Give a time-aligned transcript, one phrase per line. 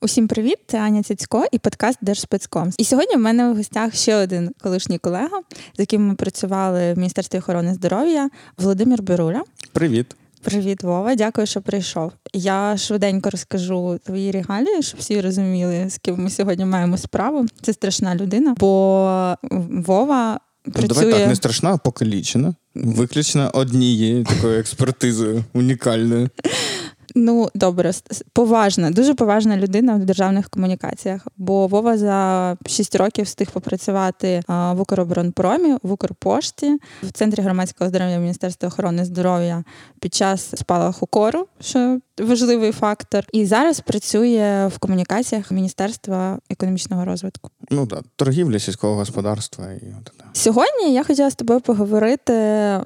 [0.00, 0.56] Усім привіт!
[0.66, 2.70] Це Аня Цяцько і подкаст Держспецком.
[2.78, 5.40] І сьогодні в мене в гостях ще один колишній колега,
[5.76, 9.42] з яким ми працювали в Міністерстві охорони здоров'я Володимир Бируля.
[9.72, 10.16] Привіт.
[10.42, 11.14] Привіт, Вова.
[11.14, 12.12] Дякую, що прийшов.
[12.32, 17.46] Я швиденько розкажу твої регалії, щоб всі розуміли, з ким ми сьогодні маємо справу.
[17.62, 19.34] Це страшна людина, бо
[19.70, 20.40] Вова.
[20.62, 20.88] Працює...
[20.88, 22.54] Ну, давай так, не страшна, а покалічена.
[22.74, 26.28] Виключно однією такою експертизою унікальною.
[27.14, 27.92] Ну, добре,
[28.32, 31.26] поважна, дуже поважна людина в державних комунікаціях.
[31.36, 38.18] Бо Вова за 6 років встиг попрацювати в Укроборонпромі, в Укрпошті, в центрі громадського здоров'я
[38.18, 39.64] Міністерства охорони здоров'я
[40.00, 43.24] під час спалаху кору, що важливий фактор.
[43.32, 47.50] І зараз працює в комунікаціях Міністерства економічного розвитку.
[47.70, 50.94] Ну так, торгівля сільського господарства і от сьогодні.
[50.94, 52.32] Я хотіла з тобою поговорити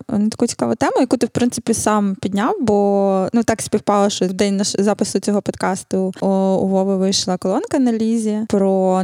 [0.09, 4.27] на таку цікаву тему, яку ти в принципі сам підняв, бо ну так співпало, що
[4.27, 9.03] в день запису цього подкасту у Вови вийшла колонка на лізі про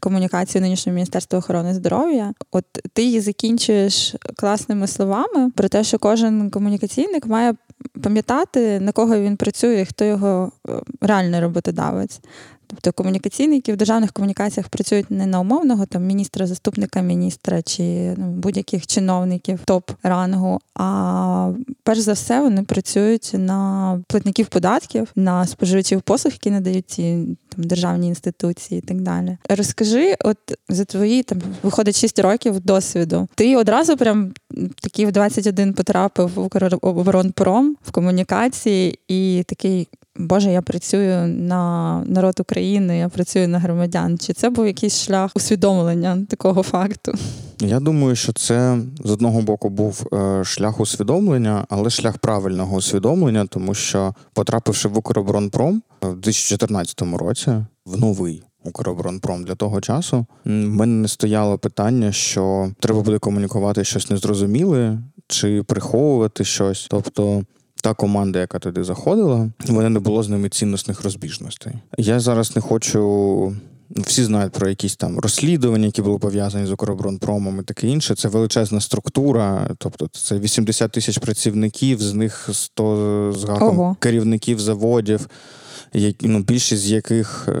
[0.00, 2.32] комунікацію нинішнього міністерства охорони здоров'я.
[2.52, 7.54] От ти її закінчуєш класними словами про те, що кожен комунікаційник має
[8.02, 12.20] пам'ятати, на кого він працює, хто його е, реальний роботодавець.
[12.66, 18.26] Тобто комунікаційники в державних комунікаціях працюють не на умовного там міністра, заступника міністра чи ну,
[18.26, 20.58] будь-яких чиновників топ-рангу.
[20.74, 27.26] А перш за все вони працюють на платників податків, на споживачів послуг, які надають ці
[27.48, 29.36] там державні інституції і так далі.
[29.48, 33.28] Розкажи, от за твої там виходить 6 років досвіду.
[33.34, 34.32] Ти одразу прям
[34.80, 39.88] такий в 21 потрапив в Укроборонпром в комунікації і такий.
[40.18, 44.18] Боже, я працюю на народ України, я працюю на громадян.
[44.18, 47.12] Чи це був якийсь шлях усвідомлення такого факту?
[47.60, 53.46] Я думаю, що це з одного боку був е, шлях усвідомлення, але шлях правильного усвідомлення,
[53.46, 57.50] тому що, потрапивши в Укроборонпром в 2014 році,
[57.86, 63.84] в новий Укроборонпром для того часу, в мене не стояло питання, що треба буде комунікувати
[63.84, 66.86] щось незрозуміле чи приховувати щось.
[66.90, 67.42] Тобто
[67.82, 71.72] та команда, яка туди заходила, в мене не було з ними цінностних розбіжностей.
[71.98, 73.56] Я зараз не хочу.
[73.90, 78.14] Всі знають про якісь там розслідування, які були пов'язані з Укроборонпромом і таке інше.
[78.14, 85.28] Це величезна структура, тобто це 80 тисяч працівників, з них 100 з гаком керівників заводів,
[85.92, 87.52] які, ну, більшість з яких е,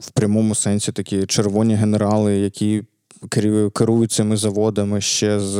[0.00, 2.82] в прямому сенсі такі червоні генерали, які
[3.72, 5.56] керують цими заводами ще з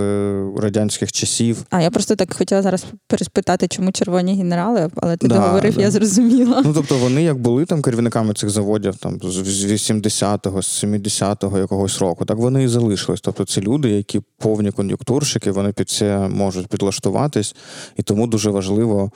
[0.56, 1.64] радянських часів.
[1.70, 5.80] А я просто так хотіла зараз переспитати, чому червоні генерали, але ти да, договорив, да.
[5.80, 6.62] я зрозуміла.
[6.64, 11.98] Ну тобто вони як були там керівниками цих заводів, там з 80-го, з 70-го якогось
[11.98, 13.20] року, так вони і залишились.
[13.20, 17.56] Тобто це люди, які повні кон'юнктурщики, вони під це можуть підлаштуватись,
[17.96, 19.10] і тому дуже важливо,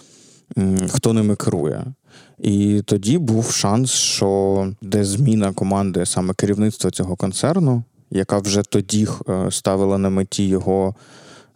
[0.89, 1.85] хто ними керує.
[2.39, 9.09] І тоді був шанс, що де зміна команди саме керівництва цього концерну яка вже тоді
[9.29, 10.95] е, ставила на меті його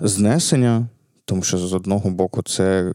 [0.00, 0.86] знесення,
[1.24, 2.92] тому що з одного боку це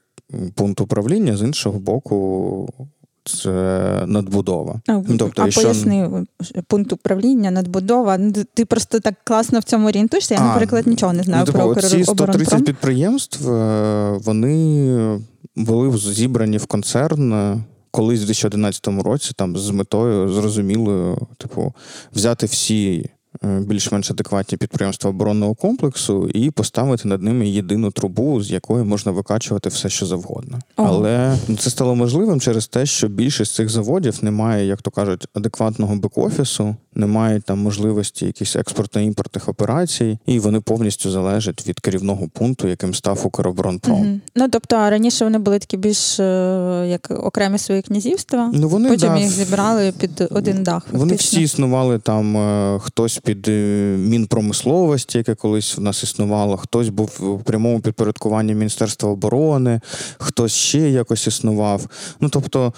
[0.56, 2.70] пункт управління, з іншого боку.
[3.26, 3.52] Це
[4.08, 4.82] надбудова.
[4.88, 6.26] А, тобто, а поясни
[6.68, 8.18] пункт управління, надбудова.
[8.18, 10.34] Ну, ти просто так класно в цьому орієнтуєшся.
[10.34, 15.20] Я, а, наприклад, нічого не знаю ну, про Ці 130 підприємств е, вони
[15.56, 21.74] були зібрані в концерн е, колись в 2011 році, там з метою зрозумілою, типу,
[22.16, 23.10] взяти всі
[23.42, 29.70] більш-менш адекватні підприємства оборонного комплексу і поставити над ними єдину трубу, з якої можна викачувати
[29.70, 30.60] все, що завгодно.
[30.76, 30.90] Ага.
[30.90, 35.28] Але це стало можливим через те, що більшість цих заводів не має, як то кажуть,
[35.34, 42.28] адекватного бек-офісу, не мають там можливості якихось експортно-імпортних операцій, і вони повністю залежать від керівного
[42.28, 44.00] пункту, яким став Укроборонпром.
[44.02, 44.20] Угу.
[44.36, 49.10] Ну тобто раніше вони були такі більш е, як окремі свої князівства, ну вони потім
[49.10, 50.84] да, їх зібрали під один дах.
[50.84, 51.00] Фактично.
[51.00, 53.52] Вони всі існували там, е, хтось під е,
[53.98, 59.82] мінпромисловості, яке колись в нас існувало, хтось був у прямому підпорядкуванні Міністерства оборони,
[60.18, 61.88] хтось ще якось існував.
[62.20, 62.74] Ну тобто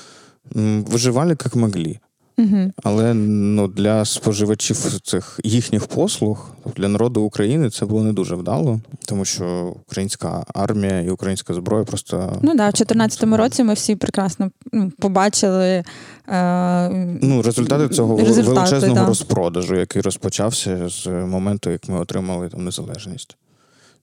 [0.53, 1.99] виживали як могли.
[2.37, 2.71] Угу.
[2.83, 8.79] Але ну, для споживачів цих їхніх послуг для народу України це було не дуже вдало,
[9.05, 13.95] тому що українська армія і українська зброя просто ну да, в 2014 році ми всі
[13.95, 15.83] прекрасно ну, побачили
[16.27, 16.89] е...
[17.21, 19.05] ну, результати цього результати, величезного да.
[19.05, 23.37] розпродажу, який розпочався з моменту, як ми отримали там незалежність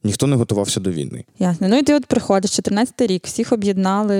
[0.05, 1.25] ніхто не готувався до війни.
[1.39, 1.69] Ясно.
[1.69, 4.17] Ну і ти от приходиш 14 рік, всіх об'єднали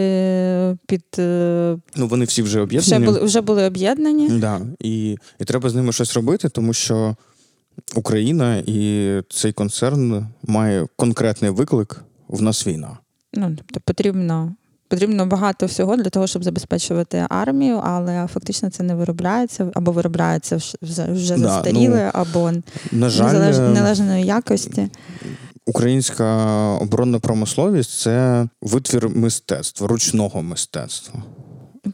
[0.87, 1.05] під.
[1.19, 3.05] Е, ну вони всі вже об'єднані.
[3.05, 4.29] Вже були вже були об'єднані.
[4.29, 4.61] Да.
[4.81, 7.17] І, І треба з ними щось робити, тому що
[7.95, 12.01] Україна і цей концерн має конкретний виклик.
[12.29, 12.99] В нас війна.
[13.35, 14.55] Ну тобто потрібно
[14.89, 20.57] потрібно багато всього для того, щоб забезпечувати армію, але фактично це не виробляється або виробляється
[20.83, 22.53] вже вже Да, застаріле, ну, або
[22.93, 24.01] На жаль, незалеж...
[24.01, 24.89] е, якості.
[25.67, 26.47] Українська
[26.81, 31.23] оборонна промисловість це витвір мистецтва, ручного мистецтва.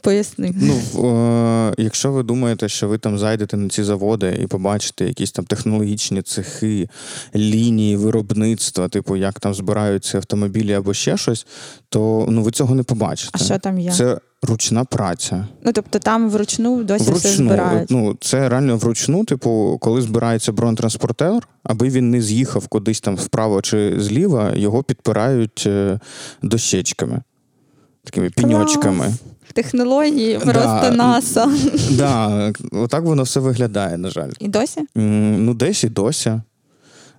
[0.01, 0.53] Поясни.
[0.55, 5.31] Ну, е, якщо ви думаєте, що ви там зайдете на ці заводи і побачите якісь
[5.31, 6.89] там технологічні цехи,
[7.35, 11.47] лінії виробництва, типу, як там збираються автомобілі або ще щось,
[11.89, 13.31] то ну ви цього не побачите.
[13.33, 13.91] А що там є?
[13.91, 15.47] Це ручна праця.
[15.65, 17.91] Ну тобто там вручну досі все Вручну, збирають.
[17.91, 19.25] ну це реально вручну.
[19.25, 25.63] Типу, коли збирається бронетранспортер, аби він не з'їхав кудись там вправо чи зліва, його підпирають
[25.67, 25.99] е,
[26.41, 27.21] дощечками,
[28.03, 29.05] такими піньочками.
[29.05, 29.15] Клас.
[29.53, 30.53] Технології Да.
[30.53, 31.51] просто НАСА.
[31.91, 34.29] Да, отак воно все виглядає, на жаль.
[34.39, 34.81] І досі?
[34.95, 36.41] Ну, десь і досі.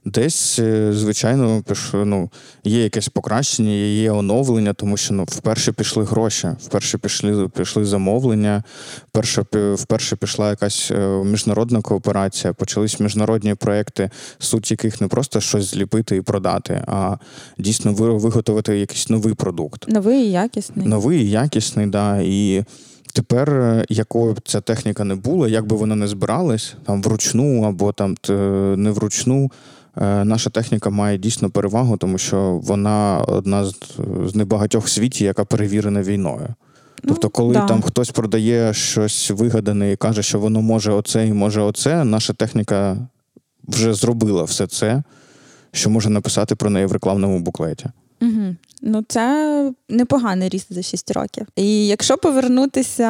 [0.04, 1.62] Десь, е, звичайно,
[1.94, 2.30] ну,
[2.64, 8.62] є якесь покращення, є оновлення, тому що ну, вперше пішли гроші, вперше пішли, пішли замовлення,
[9.08, 9.44] вперше,
[9.74, 16.16] вперше пішла якась е, міжнародна кооперація, почались міжнародні проекти, суть яких не просто щось зліпити
[16.16, 17.16] і продати, а
[17.58, 19.88] дійсно ви- виготовити якийсь новий продукт.
[19.88, 20.86] Новий і якісний.
[20.86, 22.20] Новий, і якісний, да.
[22.24, 22.64] І
[23.12, 27.62] тепер, е, якою б ця техніка не була, як би вона не збиралась, там вручну
[27.62, 28.16] або там
[28.76, 29.50] не вручну.
[29.96, 33.74] Е, Наша техніка має дійсно перевагу, тому що вона одна з,
[34.34, 36.48] небагатьох в світі, яка перевірена війною.
[37.08, 37.66] Тобто, Ну, коли да.
[37.66, 42.32] там хтось продає щось вигадане і каже, що воно може оце і може оце, наша
[42.32, 42.96] техніка
[43.68, 45.02] вже зробила все це,
[45.72, 47.86] що може написати про неї в рекламному буклеті.
[48.22, 48.56] Угу.
[48.82, 51.46] Ну, це непоганий ріст за 6 років.
[51.56, 53.08] І якщо повернутися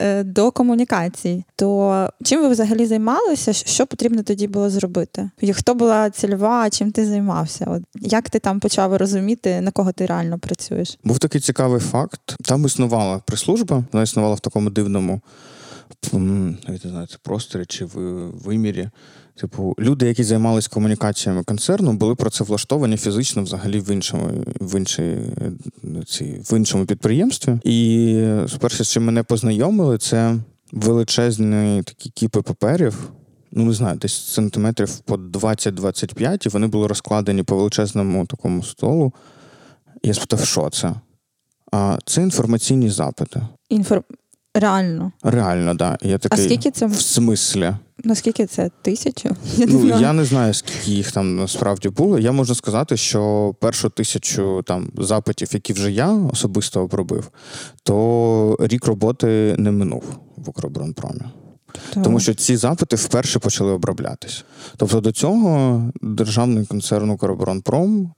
[0.00, 3.52] е, до комунікацій, то чим ви взагалі займалися?
[3.52, 5.30] Що потрібно тоді було зробити?
[5.52, 7.66] Хто була цільова, чим ти займався?
[7.68, 10.98] От як ти там почав розуміти, на кого ти реально працюєш?
[11.04, 12.36] Був такий цікавий факт.
[12.42, 15.20] Там існувала прес-служба, вона існувала в такому дивному
[17.08, 18.88] це просторі чи ви- вимірі.
[19.40, 26.04] Типу, люди, які займалися комунікаціями концерну, були працевлаштовані фізично взагалі в іншому, в, іншій, е,
[26.06, 27.58] цій, в іншому підприємстві.
[27.64, 30.36] І спершу, з чим мене познайомили, це
[30.72, 33.10] величезні такі кіпи паперів.
[33.52, 39.12] Ну, не знаю, десь сантиметрів по 20-25, і вони були розкладені по величезному такому столу.
[40.02, 40.94] Я спитав, що це?
[41.72, 43.40] А це інформаційні запити.
[43.68, 44.02] Інфор...
[44.58, 45.12] Реально.
[45.22, 45.98] Реально, да.
[46.02, 46.86] Я Я А скільки це?
[46.86, 47.72] в смислі?
[48.04, 48.70] Наскільки це?
[48.82, 49.28] Тисячу?
[49.56, 50.02] Я не Ну, знаю.
[50.02, 52.18] я не знаю, скільки їх там насправді було.
[52.18, 57.30] Я можу сказати, що першу тисячу там запитів, які вже я особисто обробив,
[57.82, 60.04] то рік роботи не минув
[60.36, 61.20] в Укроборонпромі.
[61.94, 64.44] То- Тому що ці запити вперше почали оброблятись.
[64.76, 68.10] Тобто до цього державний концерн «Укроборонпром»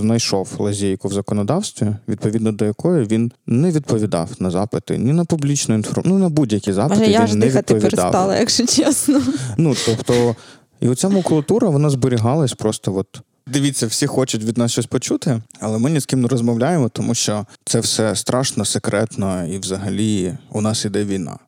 [0.00, 5.74] знайшов лазейку в законодавстві, відповідно до якої він не відповідав на запити ні на публічну
[5.74, 7.90] інформацію, ну на будь-які запити Може, я ж не дихати відповідав.
[8.10, 9.22] перестала, якщо чесно.
[9.56, 10.36] Ну тобто,
[10.80, 13.20] і оця макулатура вона зберігалась просто от.
[13.46, 17.14] Дивіться, всі хочуть від нас щось почути, але ми ні з ким не розмовляємо, тому
[17.14, 21.38] що це все страшно, секретно, і взагалі у нас іде війна.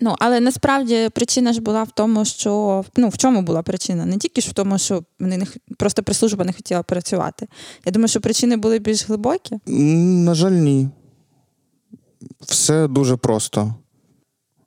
[0.00, 4.06] Ну, але насправді причина ж була в тому, що ну в чому була причина?
[4.06, 7.48] Не тільки ж в тому, що вони не просто прес-служба не хотіла працювати.
[7.84, 9.58] Я думаю, що причини були більш глибокі.
[9.66, 10.88] На жаль, ні.
[12.40, 13.74] Все дуже просто.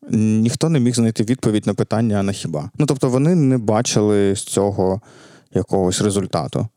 [0.09, 2.69] Ніхто не міг знайти відповідь на питання, на хіба.
[2.78, 5.02] Ну, тобто, вони не бачили з цього
[5.54, 6.68] якогось результату.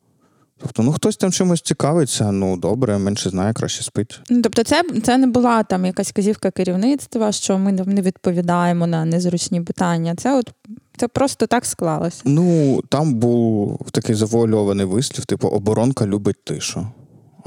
[0.58, 4.20] Тобто, ну хтось там чимось цікавиться, ну добре, менше знає, краще спить.
[4.30, 9.04] Ну, тобто, це, це не була там якась казівка керівництва, що ми не відповідаємо на
[9.04, 10.14] незручні питання.
[10.14, 10.52] Це от
[10.96, 12.22] це просто так склалося.
[12.24, 16.86] Ну, там був такий завуальований вислів, типу, оборонка любить тишу.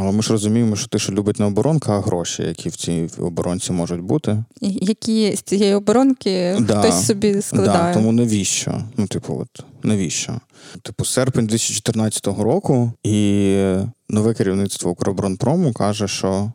[0.01, 3.71] Але ми ж розуміємо, що тишу любить не оборонка, а гроші, які в цій оборонці
[3.71, 4.43] можуть бути.
[4.61, 6.79] Які з цієї оборонки Да.
[6.81, 7.93] хтось собі складає.
[7.93, 8.83] Да, тому навіщо?
[8.97, 10.39] Ну, типу, от навіщо?
[10.81, 13.55] Типу, серпень 2014 року, і
[14.09, 16.51] нове керівництво Укроборонпрому каже, що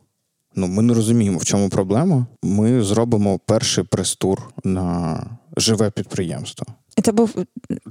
[0.55, 2.25] ну, ми не розуміємо, в чому проблема.
[2.43, 5.23] Ми зробимо перший прес-тур на
[5.57, 6.65] живе підприємство.
[6.97, 7.35] І це був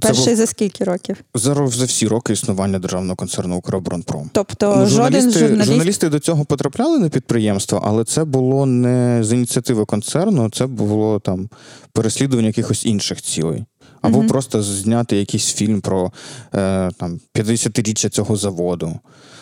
[0.01, 1.17] перший був- за скільки років?
[1.35, 4.29] За, за всі роки існування державного концерну Укроборонпром.
[4.33, 9.23] Тобто Ну, жоден журналісти, журналіст журналісти до цього потрапляли на підприємство, але це було не
[9.23, 11.49] з ініціативи концерну, це було там
[11.93, 13.65] переслідування якихось інших цілей.
[14.01, 14.27] Або Мгм.
[14.27, 16.11] просто зняти якийсь фільм про
[16.55, 18.99] е, там 50-річчя цього заводу,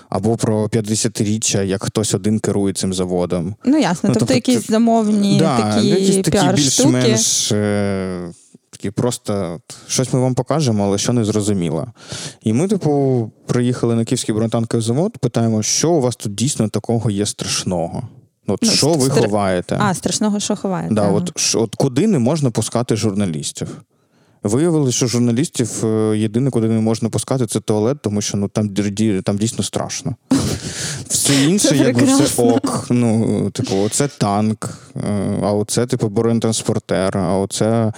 [0.10, 3.55] або про 50-річчя, як хтось один керує цим заводом.
[3.65, 6.89] Ну ясно, Ну, тобто, тобто якісь замовні да, такі якісь такі піар-штуки.
[6.89, 8.32] більш-менш е,
[8.84, 11.88] такі просто щось ми вам покажемо, але що не зрозуміло.
[12.42, 17.10] І ми, типу, приїхали на Київський бронетанковий завод, питаємо, що у вас тут дійсно такого
[17.10, 18.04] є страшного.
[18.48, 19.78] От Ну, що ви стр- ховаєте?
[19.82, 20.96] А, страшного, що ховаєте.
[20.96, 21.12] Да, Ага.
[21.12, 23.68] от, от куди не можна пускати журналістів?
[24.44, 28.70] Виявилося, що журналістів е, єдине, куди не можна пускати, це туалет, тому що ну там
[29.24, 30.16] там дійсно страшно.
[31.08, 32.88] Все інше, якби все ок.
[32.90, 37.94] Ну, типу, оце танк, е, а оце, типу, бронетранспортер, а оце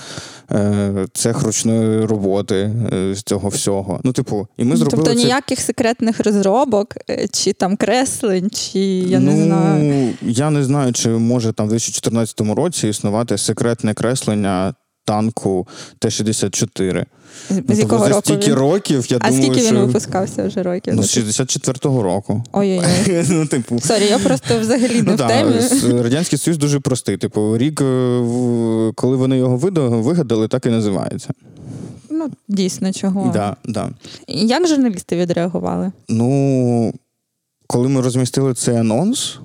[0.52, 2.72] е, цех ручної роботи
[3.14, 4.00] з цього всього.
[4.04, 6.88] Ну, типу, і ми зробили тобто це ніяких секретних розробок,
[7.32, 10.14] чи там креслень, чи я ну, не знаю.
[10.22, 14.74] Я не знаю, чи може там в 2014 році існувати секретне креслення
[15.06, 15.68] танку
[16.00, 17.06] Т-64.
[17.50, 18.54] З Ну, якого тобто за року стільки він?
[18.54, 19.76] років, я А думаю, скільки що...
[19.76, 20.94] він випускався вже років?
[20.96, 22.44] Ну, з 64-го року.
[22.52, 23.26] Ой-ой-ой.
[23.30, 25.54] ну, типу, Sorry, я просто взагалі не ну, в да, темі.
[26.02, 27.18] Радянський Союз дуже простий.
[27.18, 28.22] Типу, рік, е,
[28.96, 31.30] коли вони його вигадали, так і називається.
[32.10, 33.32] Ну, дійсно, чого.
[33.34, 33.90] Да, да.
[34.28, 35.92] Як журналісти відреагували?
[36.10, 36.94] Ну,
[37.68, 39.40] коли ми розмістили цей анонс,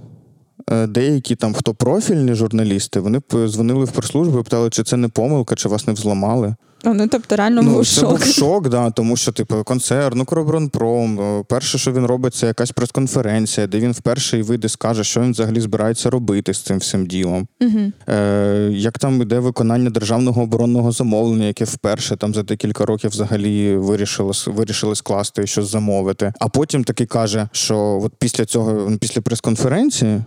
[0.89, 5.55] деякі там, хто профільні журналісти, вони дзвонили в прес-службу і питали, чи це не помилка,
[5.55, 6.55] чи вас не взламали.
[6.85, 8.11] О, Ну, тобто, реально Ну, був це шок.
[8.11, 12.47] був шок, да, тому що, типу, концерн, ну, Кробронпром, е, перше, що він робить, це
[12.47, 16.79] якась прес-конференція, де він вперше і вийде, скаже, що він взагалі збирається робити з цим
[16.79, 17.49] всім ділом.
[17.61, 17.93] Угу.
[18.09, 23.77] Е, як там іде виконання державного оборонного замовлення, яке вперше там за декілька років взагалі
[23.77, 26.33] вирішили, вирішили скласти і щось замовити.
[26.41, 30.23] А потім таки каже, що от після цього, після прес-конференції.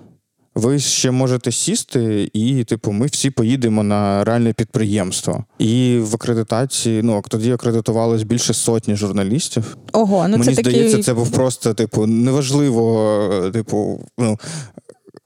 [0.56, 5.46] Ви ще можете сісти, і, типу, ми всі поїдемо на реальне підприємство.
[5.60, 9.78] І в акредитації, ну тоді акредитувалось більше сотні журналістів.
[9.94, 11.04] Ого, ну Мені це здається, такий...
[11.04, 14.40] це був просто, типу, неважливо, типу, ну.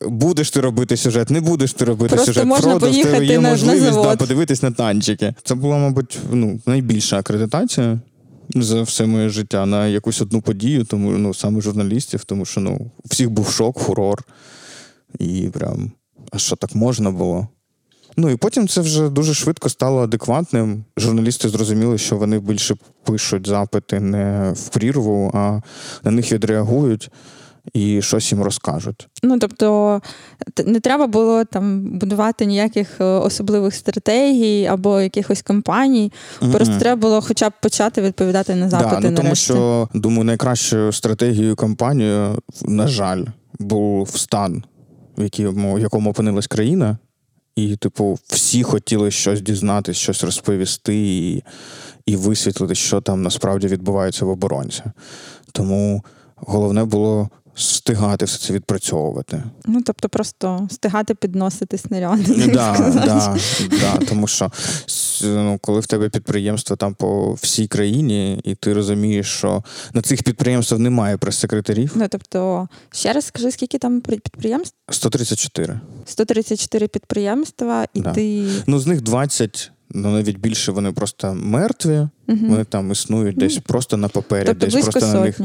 [0.02, 2.46] Будеш ти робити сюжет, не будеш ти робити Просто сюжет.
[2.46, 5.34] можна Фродо, в тебе поїхати є на- на можливість да, подивитись на танчики.
[5.44, 8.00] Це була, мабуть, ну, найбільша акредитація
[8.56, 12.92] за все моє життя на якусь одну подію, тому ну, саме журналістів, тому що ну,
[13.06, 14.24] всіх був шок, фурор.
[15.20, 15.92] І прям,
[16.32, 17.48] а що так можна було?
[18.18, 20.84] Ну і потім це вже дуже швидко стало адекватним.
[20.98, 25.62] Журналісти зрозуміли, що вони більше пишуть запити не в прірву, а
[26.04, 27.12] на них відреагують
[27.74, 29.08] і щось їм розкажуть.
[29.24, 30.02] Ну, тобто,
[30.66, 36.12] не треба було там будувати ніяких е, особливих стратегій або якихось кампаній.
[36.40, 36.80] Просто Мгм.
[36.80, 39.46] треба було хоча б почати відповідати на запити да, ну, тому нарешті.
[39.46, 42.30] що, думаю, найкращою стратегією кампанії,
[42.66, 43.24] на жаль,
[43.60, 44.64] був стан,
[45.18, 46.98] в якому, в якому опинилась країна.
[47.56, 51.44] І, типу, всі хотіли щось дізнатися, щось розповісти і,
[52.06, 54.84] і висвітлити, що там насправді відбувається в оборонці.
[55.52, 56.04] Тому
[56.36, 59.44] головне було встигати все це відпрацьовувати.
[59.66, 62.24] Ну, тобто, просто встигати підносити снаряди.
[62.38, 63.38] Ну, Да, да,
[63.70, 64.52] да, тому що
[65.24, 70.24] ну, коли в тебе підприємство там по всій країні, і ти розумієш, що на цих
[70.24, 74.76] підприємствах немає прес-секретарів, Ну, тобто, ще раз скажи, скільки там при- підприємств?
[74.92, 75.80] 134.
[76.06, 78.12] 134 підприємства, і Да.
[78.14, 78.48] ти.
[78.68, 82.50] Ну, з них 20, ну навіть більше вони просто мертві, Мгм.
[82.50, 85.40] вони там існують десь просто на папері, Тобто десь просто на них.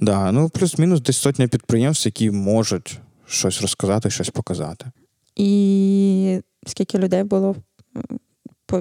[0.00, 4.86] Да, ну плюс-мінус десь сотня підприємств, які можуть щось розказати, щось показати.
[5.36, 7.56] І скільки людей було?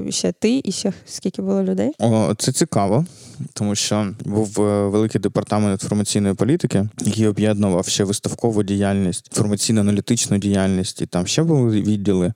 [0.10, 1.91] Ще ти, і ще скільки було людей?
[2.00, 3.05] О, це цікаво,
[3.53, 11.01] тому що був е, великий департамент інформаційної політики, який об'єднував ще виставкову діяльність, інформаційно-аналітичну діяльність,
[11.01, 12.34] і там ще були відділи.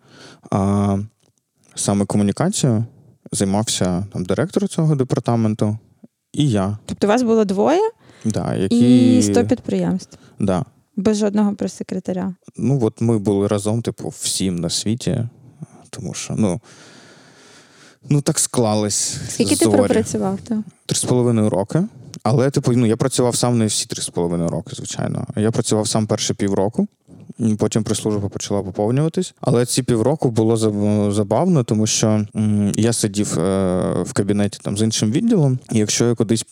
[0.51, 0.97] А
[1.79, 2.85] саме комунікацією
[3.31, 5.77] займався там директор цього департаменту
[6.33, 6.77] і я.
[6.85, 7.91] Тобто у вас було двоє
[8.25, 9.17] Да, які...
[9.17, 10.17] і 100 підприємств.
[10.39, 10.65] да.
[10.95, 12.35] Без жодного прес-секретаря.
[12.57, 15.27] Ну, от ми були разом, типу, всім на світі,
[15.89, 16.61] тому що, ну.
[18.09, 19.17] Ну, так склалось.
[19.29, 19.77] Скільки ти зорі.
[19.77, 20.39] пропрацював?
[20.85, 21.83] Три з половиною роки.
[22.31, 25.27] Але, типу, ну, я працював сам не всі три з половиною роки, звичайно.
[25.35, 26.87] Я працював сам перші півроку.
[27.57, 29.33] Потім прес-служба почала поповнюватись.
[29.41, 30.57] Але ці півроку було
[31.11, 32.25] забавно, тому що
[32.75, 35.59] я сидів е, в кабінеті там з іншим відділом.
[35.71, 36.45] І якщо я кудись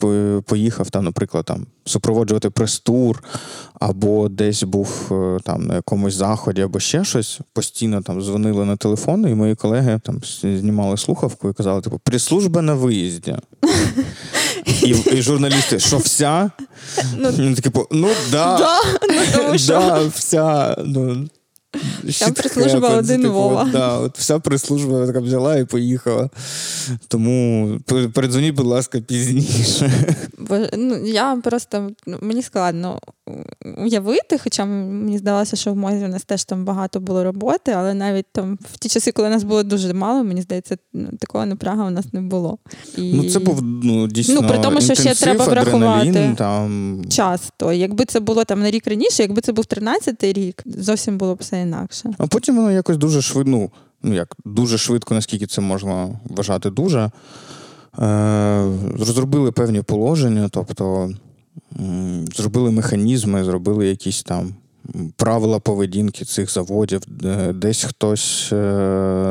[0.46, 3.24] поїхав, там, наприклад, там супроводжувати прес-тур,
[3.80, 8.76] або десь був е, там на якомусь заході, або ще щось, постійно там дзвонили на
[8.76, 13.36] телефон, і мої колеги там знімали слухавку і казали: типу, прес-служба на виїзді.
[14.84, 16.52] І, і журналісти, що вся?
[17.18, 18.58] Ну, Ну, типу, ну да.
[18.58, 21.28] да, ну, тому що Да, вся, ну,
[22.04, 23.64] Вся прислужба один типу, Вова.
[23.64, 26.30] от, Да, от вся прес-служба така взяла і поїхала.
[27.08, 29.92] Тому пер- передзвоніть, будь ласка, пізніше.
[30.38, 33.00] Бо, ну, я просто ну, мені складно
[33.78, 37.94] уявити, хоча мені здалося, що в мозі у нас теж там багато було роботи, але
[37.94, 41.88] навіть там в ті часи, коли нас було дуже мало, мені здається, ну, такого напряга
[41.88, 42.58] у нас не було.
[42.98, 43.14] І...
[43.14, 44.42] Ну, це був ну, дійсно.
[44.42, 47.02] Ну, при тому, що ще треба врахувати там...
[47.10, 47.52] час.
[47.58, 51.36] То якби це було там на рік раніше, якби це був 13-й рік, зовсім було
[51.36, 52.14] б все інакше.
[52.18, 53.72] А потім воно якось дуже швидко, ну,
[54.04, 57.12] ну як дуже швидко, наскільки це можна вважати дуже.
[58.00, 61.10] Е, Розробили певні положення, тобто
[62.36, 64.56] зробили механізми, зробили якісь там
[65.16, 67.02] правила поведінки цих заводів,
[67.54, 68.56] десь хтось е,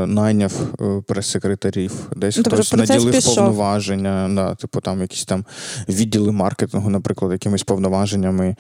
[0.09, 3.35] найняв е, прес-секретарів, десь ну, тобто хтось наділив пішов.
[3.35, 5.45] повноваження, да, типу там якісь там
[5.88, 8.57] відділи маркетингу, наприклад, якимись повноваженнями.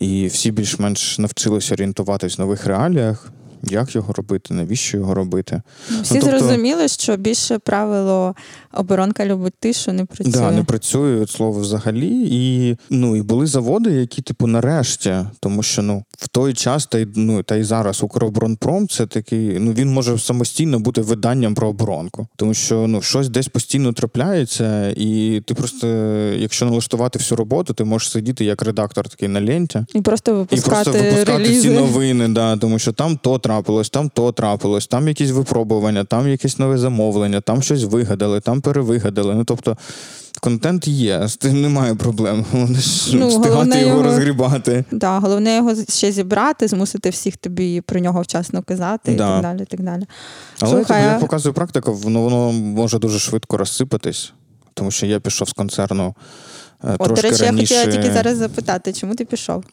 [0.00, 5.62] І всі більш-менш навчилися орієнтуватись в нових реаліях як його робити, навіщо його робити.
[5.90, 8.34] Ну, всі ну, тобто, зрозуміли, що більше правило
[8.72, 10.32] оборонка любить тишу не працює.
[10.32, 12.28] Да, не працює слово взагалі.
[12.30, 16.98] І ну, і були заводи, які, типу, нарешті, тому що ну, в той час, та
[16.98, 21.68] й ну, та й зараз Укроборонпром це такий, ну він може самостійно бути виданням про
[21.68, 22.26] оборонку.
[22.36, 25.86] Тому що ну, щось десь постійно трапляється, і ти просто,
[26.36, 30.90] якщо налаштувати всю роботу, ти можеш сидіти як редактор такий на ленті і просто випускати,
[30.90, 31.62] і просто випускати релізи.
[31.62, 36.28] ці новини, да, тому що там то трапилось, там то трапилось, там якісь випробування, там
[36.28, 39.34] якесь нове замовлення, там щось вигадали, там перевигадали.
[39.34, 39.76] Ну тобто.
[40.40, 42.44] Контент є, з тим немає проблем.
[42.52, 42.78] Вони
[43.12, 44.84] ну, встигати його розгрібати.
[44.90, 49.38] Да, Головне його ще зібрати, змусити всіх тобі про нього вчасно казати да.
[49.38, 49.64] і так далі.
[49.64, 50.02] так далі.
[50.60, 54.32] Але Слухай, як показує практика, воно, воно може дуже швидко розсипатись,
[54.74, 56.14] тому що я пішов з концерну
[56.84, 57.74] Е, От, Трошки до речі, раніше...
[57.74, 59.64] я хотіла тільки зараз запитати, чому ти пішов?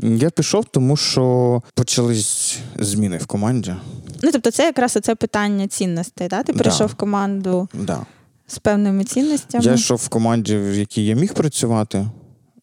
[0.00, 3.74] Я пішов, тому що почались зміни в команді.
[4.22, 6.28] Ну, тобто, це якраз це питання цінностей.
[6.28, 6.42] Да?
[6.42, 6.92] Ти прийшов да.
[6.92, 8.06] в команду да.
[8.54, 9.64] З певними цінностями.
[9.64, 12.06] Я йшов в команді, в якій я міг працювати,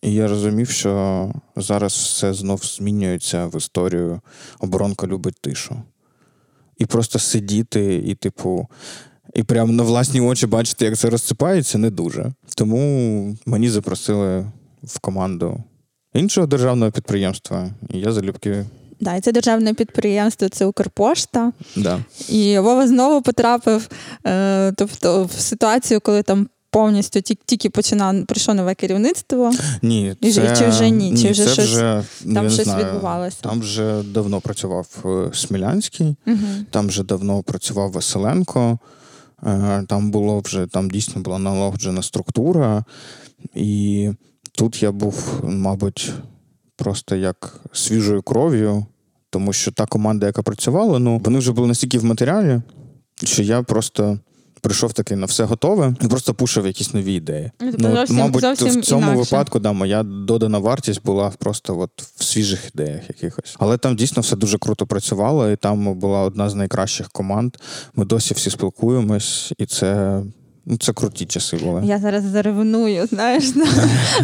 [0.01, 4.21] і я розумів, що зараз все знов змінюється в історію.
[4.60, 5.75] Оборонка любить тишу.
[6.77, 8.67] І просто сидіти, і, типу,
[9.33, 12.33] і прямо на власні очі бачити, як це розсипається, не дуже.
[12.55, 14.51] Тому мені запросили
[14.83, 15.63] в команду
[16.13, 18.65] іншого державного підприємства, і я залюбки.
[19.01, 21.51] Да, і це державне підприємство, це Укрпошта.
[21.75, 22.00] Да.
[22.29, 23.89] І Вова знову потрапив
[24.27, 29.51] е, тобто, в ситуацію, коли там повністю тільки починав прийшло нове керівництво.
[29.81, 30.55] Ні, це...
[30.57, 33.37] чи вже ні, чи вже це щось вже, там щось знаю, відбувалося.
[33.42, 36.37] Там вже давно працював е, Смілянський, угу.
[36.70, 38.79] там вже давно працював Василенко.
[39.44, 42.83] Е, там було вже там дійсно була налагоджена структура,
[43.55, 44.09] і
[44.51, 46.11] тут я був, мабуть,
[46.75, 48.85] просто як свіжою кров'ю,
[49.31, 52.61] тому що та команда, яка працювала, ну вони вже були настільки в матеріалі,
[53.24, 54.20] що я просто
[54.61, 57.51] прийшов такий на все готове і просто пушив якісь нові ідеї.
[57.61, 59.20] Ну, тобто зовсім, Мабуть, зовсім в цьому інакше.
[59.20, 63.55] випадку да, моя додана вартість була просто от в свіжих ідеях якихось.
[63.59, 67.57] Але там дійсно все дуже круто працювало, і там була одна з найкращих команд.
[67.96, 70.31] Ми досі всі спілкуємось, і це Ну,
[70.79, 71.81] Це круті часи були.
[71.85, 73.43] Я зараз заревную, знаєш.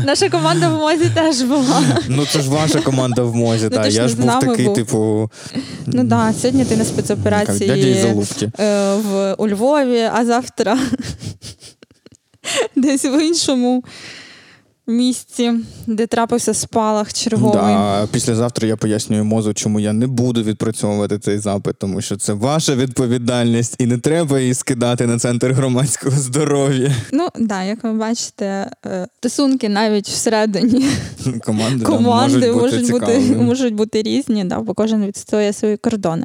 [0.05, 1.83] Наша команда в мозі теж була.
[2.07, 3.91] Ну це ж ваша команда в мозі, так.
[3.91, 5.31] Я ж був такий, типу.
[5.85, 8.05] Ну так, сьогодні ти на спецоперації
[8.59, 8.93] е,
[9.37, 10.79] у Львові, а завтра
[12.75, 13.83] десь в іншому
[14.87, 15.53] місці,
[15.87, 17.61] де трапився спалах черговий.
[17.61, 22.33] Да, Післязавтра я пояснюю мозу, чому я не буду відпрацьовувати цей запит, тому що це
[22.33, 26.95] ваша відповідальність, і не треба її скидати на центр громадського здоров'я.
[27.11, 30.85] Ну да, як ви бачите, е, стосунки навіть всередині
[31.45, 35.77] команди, команди да, можуть, можуть бути бути можуть бути різні, да, бо кожен відстоює свої
[35.77, 36.23] кордони.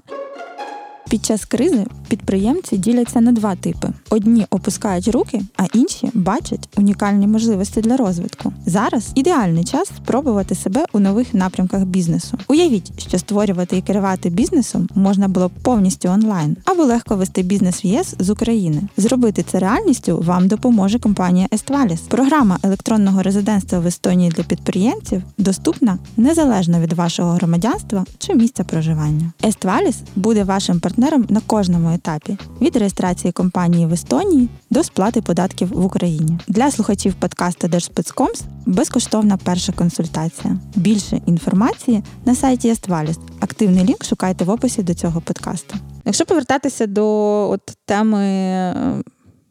[1.12, 7.26] Під час кризи підприємці діляться на два типи: одні опускають руки, а інші бачать унікальні
[7.26, 8.52] можливості для розвитку.
[8.66, 12.38] Зараз ідеальний час спробувати себе у нових напрямках бізнесу.
[12.48, 17.86] Уявіть, що створювати і керувати бізнесом можна було повністю онлайн, або легко вести бізнес в
[17.86, 18.82] ЄС з України.
[18.96, 22.00] Зробити це реальністю вам допоможе компанія Естваліс.
[22.00, 29.32] Програма електронного резидентства в Естонії для підприємців доступна незалежно від вашого громадянства чи місця проживання.
[29.44, 35.22] Естваліс буде вашим партнером партнером на кожному етапі від реєстрації компанії в Естонії до сплати
[35.22, 36.38] податків в Україні.
[36.48, 40.56] Для слухачів подкасту Держспецкомс безкоштовна перша консультація.
[40.74, 43.18] Більше інформації на сайті Естваліс.
[43.40, 45.76] Активний лінк шукайте в описі до цього подкасту.
[46.04, 47.06] Якщо повертатися до
[47.50, 49.02] от теми е,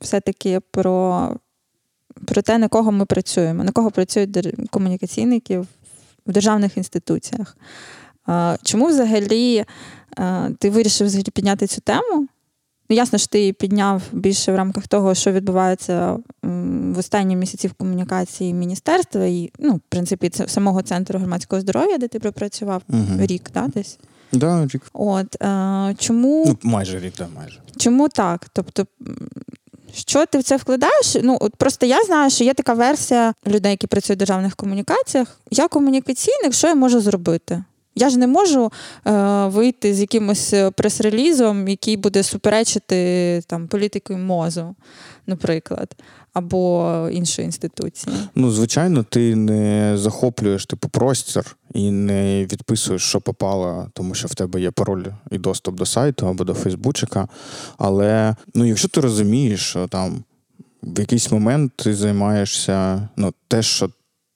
[0.02, 1.30] все-таки про
[2.28, 5.68] про те, на кого ми працюємо, на кого працюють комунікаційники в
[6.26, 7.58] державних інституціях.
[8.64, 9.66] Чому взагалі
[10.60, 12.28] ти вирішив взагалі підняти цю тему?
[12.91, 17.67] Ну, ясно, що ти її підняв більше в рамках того, що відбувається в останні місяці
[17.67, 22.82] в комунікації міністерства і, ну, в принципі, це самого центру громадського здоров'я, де ти пропрацював
[22.89, 23.06] угу.
[23.19, 24.00] рік, да, десь.
[24.32, 24.82] Да, рік.
[24.93, 27.60] От е, чому ну, майже рік, да, майже.
[27.78, 28.45] Чому так?
[28.54, 28.86] Тобто,
[29.93, 31.17] що ти в це вкладаєш?
[31.24, 35.39] Ну, от просто я знаю, що є така версія людей, які працюють в державних комунікаціях.
[35.52, 37.63] Я комунікаційник, що я можу зробити?
[37.95, 38.71] Я ж не можу
[39.08, 39.12] е,
[39.47, 44.75] вийти з якимось прес-релізом, який буде суперечити там політики мозу,
[45.27, 45.95] наприклад
[46.34, 48.15] або іншої інституції?
[48.36, 54.36] Ну, звичайно, ти не захоплюєш типу простір і не відписуєш, що попало, тому що в
[54.36, 57.27] тебе є пароль і доступ до сайту або до Фейсбучика.
[57.77, 60.23] Але ну, якщо ти розумієш, що там
[60.84, 63.89] в якийсь момент ти займаєшся ну, те, що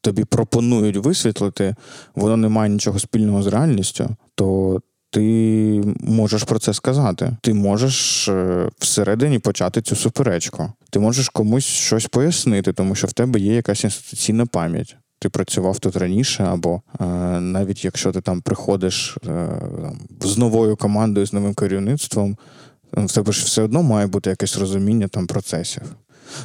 [0.06, 1.76] тобі пропонують висвітлити,
[2.16, 7.38] воно не має нічого спільного з реальністю, то ти можеш про це сказати.
[7.42, 10.74] Ти можеш е, всередині почати цю суперечку.
[10.90, 14.96] Ти можеш комусь щось пояснити, тому що в тебе є якась інституційна пам'ять.
[15.20, 17.06] Ти працював тут раніше, або е,
[17.40, 19.28] навіть якщо ти там приходиш е,
[19.82, 22.38] там, з новою командою, з новим керівництвом,
[22.94, 25.84] в тебе ж все одно має бути якесь розуміння там процесів.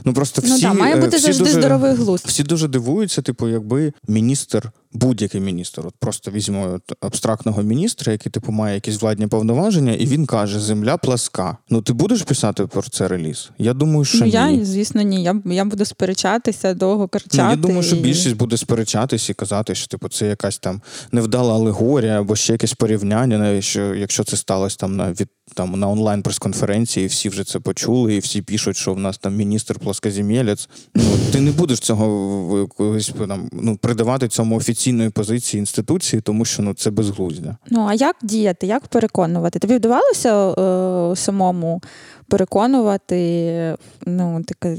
[0.05, 2.25] Ну просто ну всі ну, да, має бути всі завжди дуже, здоровий глузд.
[2.27, 8.33] Всі дуже дивуються, типу, якби міністр, будь-який міністр, от просто візьмо от, абстрактного міністра, який
[8.33, 11.57] типу має якісь владні повноваження, і він каже: Земля пласка.
[11.71, 13.51] Ну ти будеш писати про це реліз?
[13.59, 14.31] Я думаю, що ну, ні.
[14.31, 15.23] я, звісно, ні.
[15.23, 17.43] Я я буду сперечатися, довго кричати.
[17.43, 20.81] Ну, я думаю, що більшість буде сперечатись і казати, що типу це якась там
[21.13, 25.81] невдала алегорія або ще якесь порівняння, навіть що якщо це сталося там на від там
[25.81, 29.79] на онлайн прес-конференції, всі вже це почули, і всі пишуть, що в нас там міністр
[29.79, 30.69] плоскоземелець.
[30.95, 36.63] Ну ти не будеш цього колись там ну придавати цьому офіційної позиції інституції, тому що
[36.63, 37.57] ну це безглуздя.
[37.71, 39.59] Ну а як діяти, як переконувати?
[39.59, 41.83] Тобі вдавалося е, самому
[42.29, 44.77] переконувати, ну таке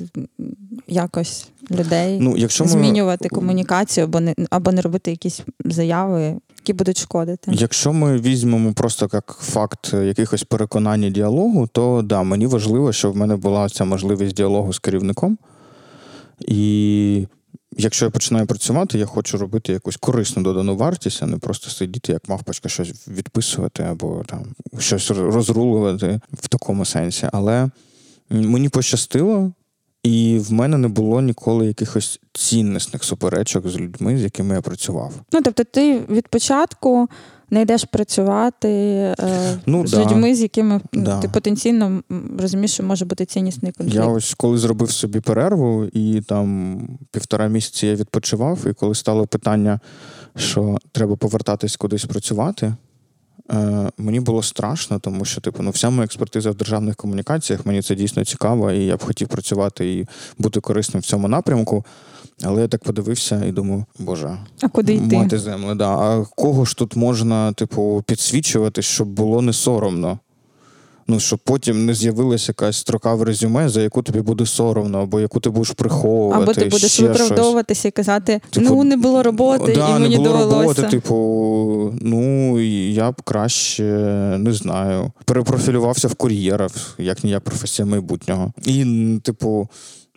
[0.87, 3.35] якось людей ну, якщо змінювати ми...
[3.35, 7.51] комунікацію або не або не робити якісь заяви, які будуть шкодити.
[7.53, 13.15] Якщо ми візьмемо просто як факт якихось переконання діалогу, то да, мені важливо, щоб в
[13.15, 15.37] мене була ця можливість діалогу з керівником.
[16.39, 17.27] І
[17.77, 22.11] якщо я починаю працювати, я хочу робити якусь корисну додану вартість, а не просто сидіти,
[22.11, 24.45] як мавпочка, щось відписувати або там
[24.79, 27.27] щось розрулювати в такому сенсі.
[27.31, 27.69] Але
[28.29, 29.51] мені пощастило,
[30.03, 35.13] і в мене не було ніколи якихось ціннісних суперечок з людьми, з якими я працював.
[35.33, 37.09] Ну тобто, ти від початку
[37.49, 39.15] не йдеш працювати е,
[39.65, 40.01] ну, з да.
[40.03, 41.19] людьми, з якими да.
[41.19, 42.01] ти потенційно
[42.39, 43.95] розумієш, що може бути ціннісний конфлікт.
[43.95, 46.79] Я ось коли зробив собі перерву, і там
[47.11, 49.79] півтора місяці я відпочивав, і коли стало питання,
[50.35, 52.73] що треба повертатись кудись працювати.
[53.51, 57.81] Е, мені було страшно, тому що типу, ну, вся моя експертиза в державних комунікаціях, мені
[57.81, 61.85] це дійсно цікаво, і я б хотів працювати і бути корисним в цьому напрямку.
[62.43, 65.17] Але я так подивився і думаю, боже, а куди йти?
[65.17, 65.89] мати землю, да.
[65.89, 70.19] А кого ж тут можна, типу, підсвічувати, щоб було не соромно?
[71.07, 75.19] Ну щоб потім не з'явилася якась строка в резюме, за яку тобі буде соромно, або
[75.19, 76.43] яку ти будеш приховувати.
[76.43, 80.17] Або ти будеш ще виправдовуватися і казати, типу, ну не було роботи, да, і мені
[80.17, 80.57] не було довелося.
[80.57, 82.59] роботи, типу, ну
[82.89, 83.83] я б краще
[84.39, 88.53] не знаю, перепрофілювався в кур'єра, як ніяк професія майбутнього.
[88.65, 88.85] І,
[89.23, 89.69] типу,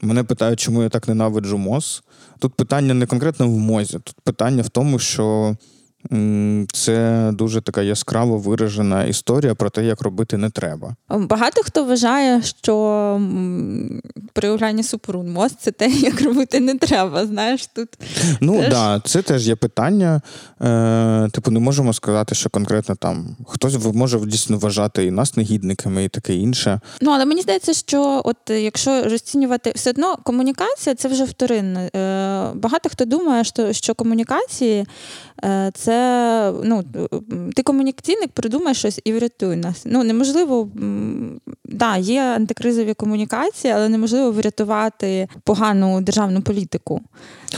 [0.03, 2.03] мене питають, чому я так ненавиджу МОЗ.
[2.39, 5.57] Тут питання не конкретно в мозі, тут питання в тому, що.
[6.73, 10.97] Це дуже така яскраво виражена історія про те, як робити не треба.
[11.09, 13.21] Багато хто вважає, що
[14.33, 17.27] проявляння супрун мост це те, як робити не треба.
[17.27, 17.89] Знаєш, тут
[18.41, 20.21] ну так, да, це теж є питання.
[20.61, 26.05] Е, Типу, не можемо сказати, що конкретно там хтось може дійсно вважати і нас негідниками,
[26.05, 26.81] і таке інше.
[27.01, 31.91] Ну але мені здається, що от якщо розцінювати все одно комунікація, це вже вторинне.
[31.97, 34.87] Е, Багато хто думає, що, що комунікації
[35.75, 36.85] це це ну,
[37.55, 39.83] ти комунікаційник, придумай щось і врятуй нас.
[39.85, 40.69] Ну, неможливо,
[41.65, 47.01] да, є антикризові комунікації, але неможливо врятувати погану державну політику.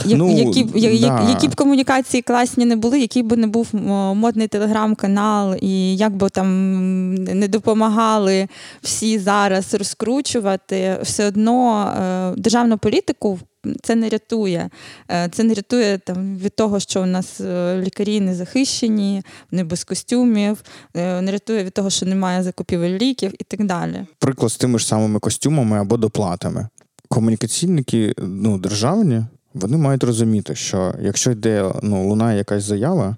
[0.05, 1.29] Ну, які да.
[1.29, 3.67] які б комунікації класні не були, який би не був
[4.15, 8.47] модний телеграм-канал, і як би там не допомагали
[8.81, 13.39] всі зараз розкручувати, все одно е, державну політику
[13.81, 14.69] це не рятує.
[15.11, 19.63] Е, це не рятує там, від того, що у нас е, лікарі не захищені, не
[19.63, 24.05] без костюмів, е, не рятує від того, що немає закупівель ліків і так далі.
[24.19, 26.67] Приклад з тими ж самими костюмами або доплатами.
[27.09, 33.15] Комунікаційники ну, державні, вони мають розуміти, що якщо йде ну, лунає якась заява,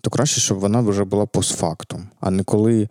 [0.00, 2.88] то краще, щоб вона вже була постфактум, а не коли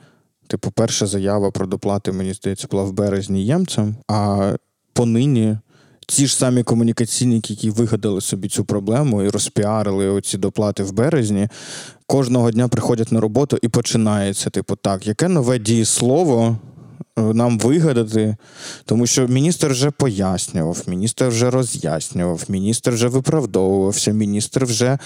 [0.47, 4.51] Типу, перша заява про доплати, мені здається, була в березні ємцям, а
[4.93, 5.57] понині
[6.07, 11.49] ті ж самі комунікаційники, які вигадали собі цю проблему і розпіарили оці доплати в березні,
[12.07, 16.57] кожного дня приходять на роботу і починається: типу, так, яке нове дієслово
[17.17, 18.35] нам вигадати,
[18.85, 24.97] тому що міністр вже пояснював, міністр вже роз'яснював, міністр вже виправдовувався, міністр вже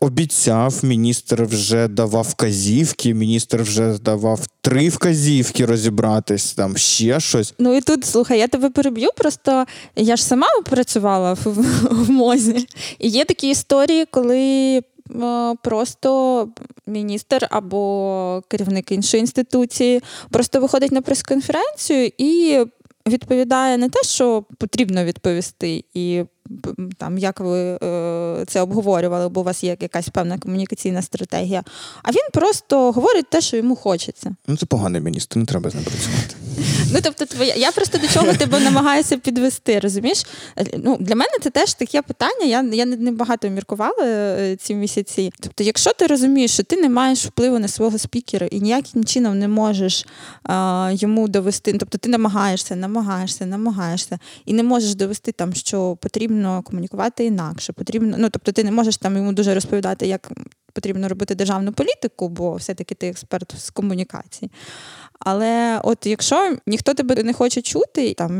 [0.00, 7.54] обіцяв, міністр вже давав вказівки, міністр вже давав три вказівки розібратись, там ще щось.
[7.58, 9.08] Ну і тут слухай, я тебе переб'ю.
[9.16, 9.64] Просто
[9.96, 11.44] я ж сама працювала в,
[12.04, 12.66] в мозі,
[12.98, 14.82] і є такі історії, коли Е,
[15.62, 16.48] просто
[16.86, 22.58] міністр або керівник іншої інституції просто виходить на прес-конференцію і
[23.08, 26.24] відповідає не те, що потрібно відповісти, і
[26.98, 31.64] там як ви е, це обговорювали, бо у вас є якась певна комунікаційна стратегія.
[32.02, 34.36] А він просто говорить те, що йому хочеться.
[34.46, 36.34] Ну це поганий міністр, не треба з ним працювати.
[36.92, 40.26] Ну, тобто, твоя я просто до чого тебе намагаюся підвести, розумієш?
[40.76, 42.44] Ну, Для мене це теж таке питання.
[42.44, 45.32] Я я не багато міркувала е, ці місяці.
[45.40, 49.38] Тобто, якщо ти розумієш, що ти не маєш впливу на свого спікера і ніяким чином
[49.38, 50.06] не можеш
[50.42, 56.62] а, йому довести, тобто ти намагаєшся, намагаєшся, намагаєшся, і не можеш довести там, що потрібно
[56.62, 60.30] комунікувати інакше, потрібно, ну тобто ти не можеш там йому дуже розповідати, як
[60.72, 64.50] потрібно робити державну політику, бо все-таки ти експерт з комунікації.
[65.18, 68.32] Але от якщо ніхто тебе не хоче чути, там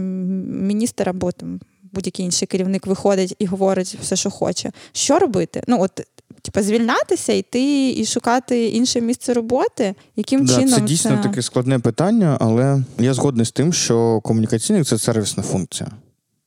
[0.67, 1.61] міністр або там
[1.93, 5.63] будь-який інший керівник виходить і говорить все, що хоче, що робити?
[5.67, 6.07] Ну от
[6.43, 11.23] Типа звільнятися, йти і шукати інше місце роботи, яким да, чином це дійсно це...
[11.29, 15.91] таке складне питання, але я згодний з тим, що комунікаційник це сервісна функція.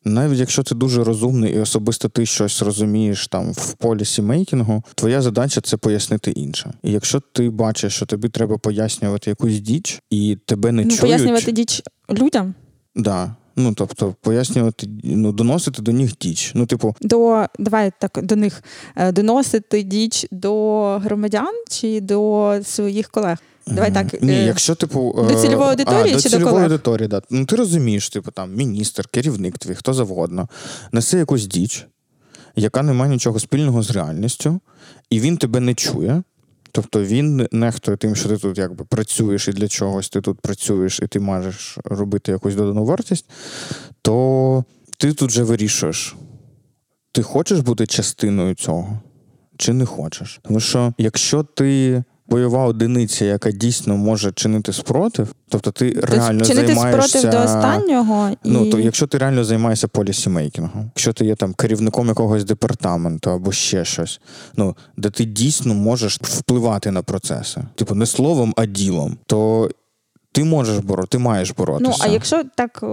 [0.06, 5.22] Навіть якщо ти дуже розумний і особисто ти щось розумієш там в полісі мейкінгу, твоя
[5.22, 6.74] задача це пояснити інше.
[6.84, 11.02] І якщо ти бачиш, що тобі треба пояснювати якусь діч, і тебе не ну, чують...
[11.02, 12.54] пояснювати діч людям.
[12.96, 13.36] Да.
[13.58, 16.52] Ну, тобто, пояснювати, ну, доносити до них діч.
[16.56, 18.64] Ну, типу, до давай так до них
[18.96, 23.38] е, доносити діч до громадян чи до своїх колег.
[23.68, 24.22] Давай так.
[24.22, 26.64] Ні, е, якщо типу до цільової аудиторії а, чи до до колег?
[26.64, 27.22] аудиторії, да.
[27.30, 30.50] Ну ти розумієш, типу там міністр, керівник твій, хто завгодно,
[30.92, 31.88] несе якусь діч,
[32.56, 34.60] яка не має нічого спільного з реальністю,
[35.10, 36.24] і він тебе не чує.
[36.72, 41.00] Тобто він нехтує тим, що ти тут якби працюєш і для чогось ти тут працюєш,
[41.04, 43.30] і ти можеш робити якусь додану вартість,
[44.02, 44.64] то
[44.98, 46.16] ти тут вже вирішуєш,
[47.12, 49.02] ти хочеш бути частиною цього,
[49.58, 50.40] чи не хочеш.
[50.44, 56.46] Тому що якщо ти бойова одиниця, яка дійсно може чинити спротив, тобто ти тобто реально
[56.46, 57.20] чинити займаєшся...
[57.20, 58.30] спротив до останнього.
[58.30, 58.38] І...
[58.44, 63.52] Ну то якщо ти реально займаєшся полісімейкінгом, якщо ти є там керівником якогось департаменту або
[63.52, 64.22] ще щось,
[64.56, 69.70] ну де ти дійсно можеш впливати на процеси, типу не словом, а ділом, то.
[70.32, 71.92] Ти можеш бороти, ти маєш боротися.
[71.92, 72.84] Ну, а якщо так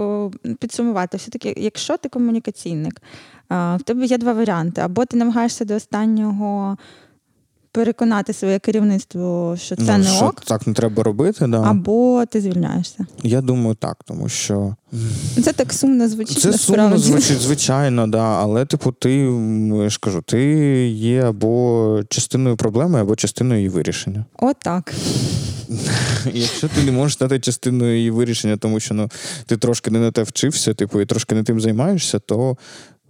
[0.59, 3.01] підсумувати, все-таки, якщо ти комунікаційник,
[3.49, 6.77] в тебе є два варіанти: або ти намагаєшся до останнього
[7.73, 10.41] переконати своє керівництво, що це ну, не що ок.
[10.41, 11.61] Так не треба робити, да.
[11.61, 13.05] або ти звільняєшся.
[13.23, 14.75] Я думаю, так, тому що
[15.43, 16.39] це так сумно звучить.
[16.39, 16.83] Це насправді.
[16.83, 18.23] сумно звучить, звичайно, да.
[18.23, 19.13] Але, типу, ти
[19.83, 20.39] я ж кажу, ти
[20.89, 24.25] є або частиною проблеми, або частиною її вирішення.
[24.37, 24.93] Отак.
[26.33, 29.09] Якщо ти не можеш стати частиною її вирішення, тому що ну
[29.45, 32.57] ти трошки не на те вчився, типу, і трошки не тим займаєшся, то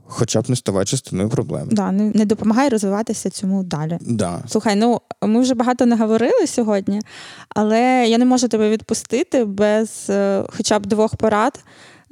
[0.07, 1.67] хоча б не ставай частиною проблеми.
[1.71, 3.97] Да, не, не допомагай розвиватися цьому далі.
[4.01, 4.43] Да.
[4.47, 7.01] Слухай, ну ми вже багато не говорили сьогодні,
[7.49, 11.63] але я не можу тебе відпустити без е, хоча б двох порад.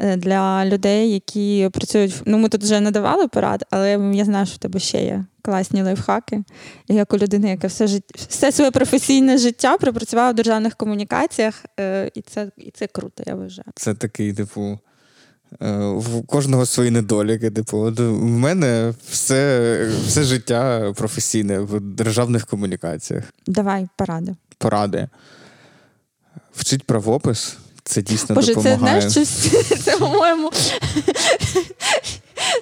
[0.03, 2.21] Е, для людей, які працюють.
[2.25, 5.83] Ну, ми тут вже надавали порад, але я знаю, що в тебе ще є класні
[5.83, 6.43] лайфхаки.
[6.87, 11.65] І як у людини, яка все життя, все своє професійне життя пропрацювала в державних комунікаціях,
[11.79, 13.67] е, і це і це круто, я вважаю.
[13.75, 14.79] Це такий, типу,
[15.59, 17.51] в кожного свої недоліки.
[17.51, 23.23] Типу, от в мене все все життя професійне в державних комунікаціях.
[23.47, 24.35] Давай поради.
[24.57, 25.07] Поради.
[26.55, 27.57] Вчить правопис.
[27.83, 29.01] Це дійсно Боже, допомагає.
[29.01, 30.51] Це знаєш, це, по-моєму.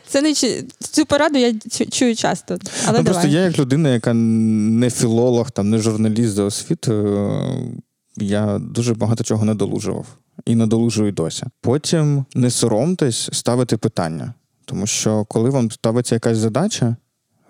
[0.07, 0.33] Це не
[0.79, 1.53] Цю пораду я
[1.91, 2.57] чую часто.
[2.85, 3.03] Але ну, давай.
[3.03, 7.81] Просто я, як людина, яка не філолог, там, не журналіст за освітою,
[8.21, 10.05] я дуже багато чого надолужував
[10.45, 11.43] і надолужую досі.
[11.61, 14.33] Потім не соромтесь ставити питання,
[14.65, 16.95] тому що коли вам ставиться якась задача,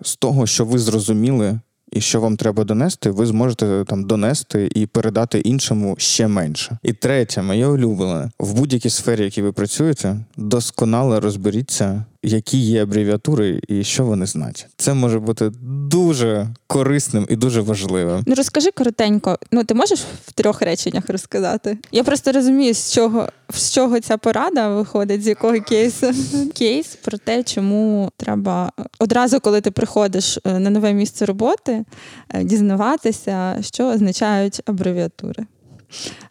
[0.02, 1.60] з того, що ви зрозуміли
[1.92, 6.78] і що вам треба донести, ви зможете там донести і передати іншому ще менше.
[6.82, 12.82] І третє, моє улюблене, в будь-якій сфері, в якій ви працюєте, досконало розберіться які є
[12.82, 14.68] абревіатури і що вони значать.
[14.76, 15.50] Це може бути
[15.90, 18.22] дуже корисним і дуже важливим.
[18.26, 19.38] Ну розкажи коротенько.
[19.52, 21.78] Ну ти можеш в трьох реченнях розказати?
[21.92, 26.06] Я просто розумію, з чого з чого ця порада виходить, з якого кейсу.
[26.54, 31.84] Кейс про те, чому треба одразу, коли ти приходиш е, на нове місце роботи,
[32.28, 35.46] е, дізнаватися, що означають абревіатури.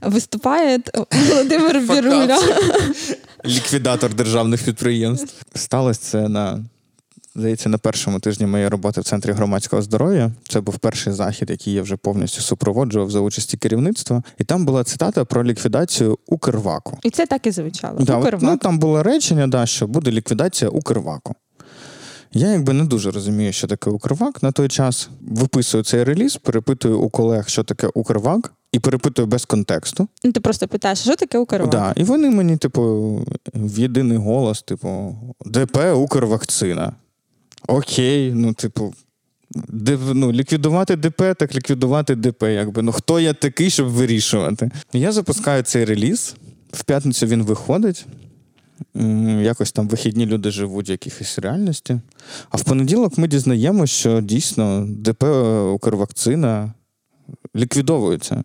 [0.01, 0.79] Виступає
[1.29, 2.39] Володимир Біруля.
[3.45, 5.33] Ліквідатор державних підприємств.
[5.55, 6.63] Сталося це на.
[7.35, 11.73] Здається, на першому тижні моєї роботи в центрі громадського здоров'я це був перший захід, який
[11.73, 14.23] я вже повністю супроводжував за участі керівництва.
[14.37, 16.97] І там була цитата про ліквідацію Укрваку.
[17.03, 17.99] І це так і звучало.
[17.99, 18.41] Да, Укрвак.
[18.41, 21.35] ну, Там було речення, да, що буде ліквідація Укрваку.
[22.33, 25.09] Я якби не дуже розумію, що таке Укрвак на той час.
[25.21, 30.07] Виписую цей реліз, перепитую у колег, що таке Укрвак, і перепитую без контексту.
[30.23, 31.69] Ну, Ти просто питаєш, що таке Укрвак?
[31.69, 32.81] Да, І вони мені, типу,
[33.53, 36.93] в єдиний голос, типу, ДП Укрвакцина.
[37.67, 38.93] Окей, ну, типу.
[39.67, 42.43] Де, ну, ліквідувати ДП, так ліквідувати ДП.
[42.43, 42.81] Якби.
[42.81, 44.71] Ну хто я такий, щоб вирішувати?
[44.93, 46.35] Я запускаю цей реліз.
[46.71, 48.05] В п'ятницю він виходить.
[49.41, 51.99] Якось там вихідні люди живуть в якихось реальності.
[52.49, 55.23] А в понеділок ми дізнаємося, що дійсно ДП
[55.73, 56.73] Укрвакцина
[57.55, 58.43] ліквідовується.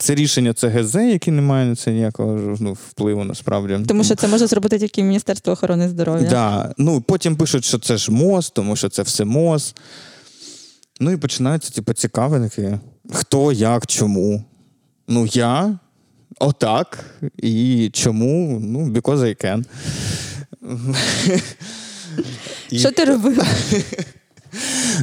[0.00, 3.78] Це рішення ЦГЗ, яке не має на це ніякого ну, впливу насправді.
[3.88, 6.30] Тому що це може зробити тільки Міністерство охорони здоров'я.
[6.30, 6.74] Да.
[6.78, 9.74] Ну, Потім пишуть, що це ж МОЗ, тому що це все МОЗ.
[11.00, 12.78] Ну і починаються типу, цікавинки.
[13.12, 14.44] Хто, як, чому.
[15.08, 15.78] Ну, я
[16.38, 17.04] отак.
[17.36, 18.60] І чому?
[18.60, 19.64] Ну, because I can.
[22.72, 23.42] Що ти робив?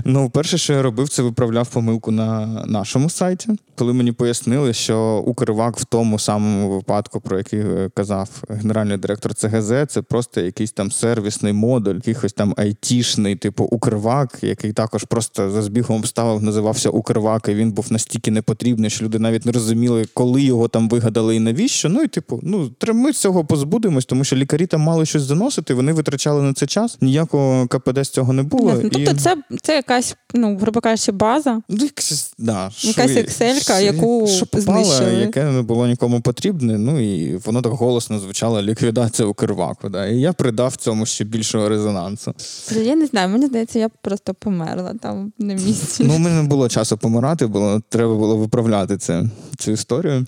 [0.06, 5.24] Ну, перше, що я робив, це виправляв помилку на нашому сайті, коли мені пояснили, що
[5.26, 10.72] Укрвак в тому самому випадку, про який е, казав генеральний директор ЦГЗ, це просто якийсь
[10.72, 16.90] там сервісний модуль, якийсь там айтішний, типу Укрвак, який також просто за збігом обставив, називався
[16.90, 21.36] Укрвак, і він був настільки непотрібний, що люди навіть не розуміли, коли його там вигадали
[21.36, 21.90] і навіщо.
[21.90, 25.74] Ну і типу, ну ми з цього позбудемось, тому що лікарі там мали щось заносити,
[25.74, 26.98] вони витрачали на це час.
[27.02, 28.74] Ніякого КПД з цього не було.
[28.82, 29.14] Тобто, і...
[29.14, 31.62] це це якась, ну, грубо кажучи, база.
[31.70, 31.88] Ну,
[32.38, 35.22] да, якась екселька, яку що попало, знищили.
[35.22, 36.78] яке не було нікому потрібне.
[36.78, 39.90] Ну і воно так голосно звучало ліквідація Укрваку.
[39.90, 40.06] Да.
[40.06, 42.34] І я придав цьому ще більшого резонансу.
[42.72, 46.04] Я не знаю, мені здається, я просто померла там на місці.
[46.08, 49.24] Ну, у мене не було часу помирати, було треба було виправляти це,
[49.58, 50.26] цю історію.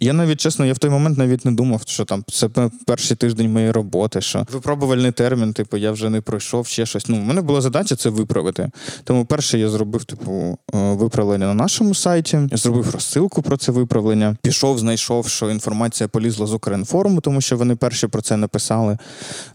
[0.00, 2.48] Я навіть чесно, я в той момент навіть не думав, що там це
[2.86, 7.08] перший тиждень моєї роботи, що випробувальний термін, типу, я вже не пройшов ще щось.
[7.08, 8.70] Ну, у мене була задача це виправити.
[9.04, 13.72] Тому перше я зробив, типу, е, виправлення на нашому сайті, я зробив розсилку про це
[13.72, 14.36] виправлення.
[14.42, 18.98] Пішов, знайшов, що інформація полізла з Укрінформу, тому що вони перші про це написали.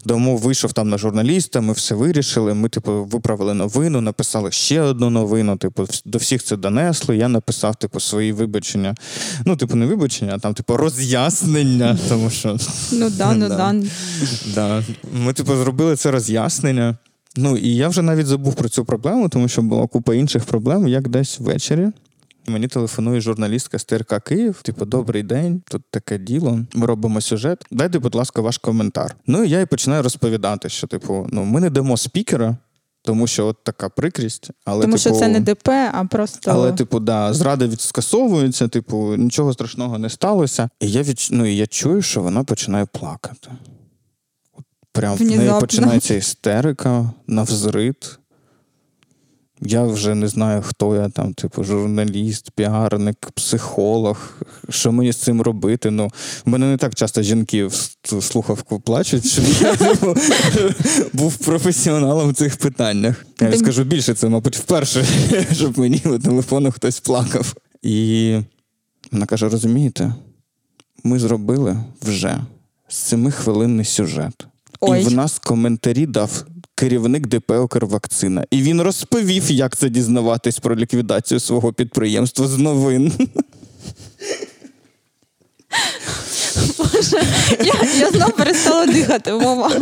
[0.06, 2.54] Тому вийшов там на журналіста, ми все вирішили.
[2.54, 5.56] Ми, типу, виправили новину, написали ще одну новину.
[5.56, 7.16] Типу, до всіх це донесли.
[7.16, 8.94] Я написав, типу, свої вибачення.
[9.44, 11.98] Ну, типу, не вибачення вибачення, а там, типу, роз'яснення.
[12.08, 12.56] Тому що
[12.92, 13.74] ну да, ну да.
[14.54, 14.82] да.
[15.12, 16.96] Ми, типу, зробили це роз'яснення.
[17.36, 20.88] Ну і я вже навіть забув про цю проблему, тому що була купа інших проблем,
[20.88, 21.88] як десь ввечері.
[22.46, 24.62] Мені телефонує журналістка з ТРК Київ.
[24.62, 26.60] Типу, добрий день, тут таке діло.
[26.74, 27.64] Ми робимо сюжет.
[27.70, 29.16] Дайте, будь ласка, ваш коментар.
[29.26, 32.56] Ну і я і починаю розповідати, що типу, ну ми не дамо спікера,
[33.04, 36.72] тому що от така прикрість, але тому типу, що це не ДП, а просто але,
[36.72, 40.68] типу, да, зрада відскасовується, типу, нічого страшного не сталося.
[40.80, 41.28] І я від...
[41.30, 43.50] ну, і я чую, що вона починає плакати.
[44.92, 48.18] Прям в неї починається істерика, навзрит.
[49.66, 54.32] Я вже не знаю, хто я там, типу, журналіст, піарник, психолог.
[54.68, 55.90] Що мені з цим робити?
[55.90, 56.10] Ну,
[56.44, 60.14] в мене не так часто жінки в слухавку плачуть, щоб я типу,
[61.12, 63.26] був професіоналом в цих питаннях.
[63.40, 65.04] Я скажу більше, це, мабуть, вперше,
[65.52, 67.54] щоб мені у телефону хтось плакав.
[67.82, 68.38] І
[69.12, 70.14] вона каже: розумієте,
[71.04, 72.40] ми зробили вже
[72.88, 74.46] семихвилинний сюжет.
[74.80, 75.02] Ой.
[75.02, 76.44] І в нас коментарі дав
[76.74, 78.44] керівник ДП «Укрвакцина».
[78.50, 83.12] І він розповів, як це дізнаватись про ліквідацію свого підприємства з новин.
[86.78, 87.22] Боже,
[87.64, 89.72] я я знов перестала дихати, мова.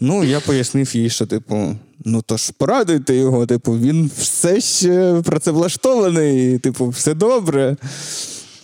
[0.00, 5.22] Ну, я пояснив їй, що, типу, ну то ж порадуйте його, типу, він все ще
[5.24, 7.76] працевлаштований, типу, все добре.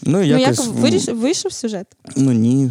[0.03, 0.59] Ну, якось...
[0.77, 1.87] ну як вийшов сюжет?
[2.17, 2.71] Ну ні.